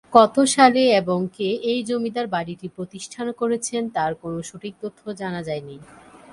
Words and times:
কত 0.13 0.35
সালে 0.55 0.83
এবং 0.99 1.19
কে 1.35 1.49
এই 1.71 1.79
জমিদার 1.89 2.27
বাড়িটি 2.35 2.67
প্রতিষ্ঠা 2.77 3.21
করেছেন 3.41 3.81
তার 3.95 4.11
কোন 4.21 4.33
সঠিক 4.49 4.73
তথ্য 4.83 5.01
জানা 5.21 5.41
যায়নি। 5.47 5.75